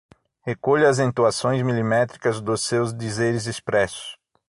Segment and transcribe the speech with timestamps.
[0.43, 4.17] recolho as entoações milimétricas dos seus dizeres expressos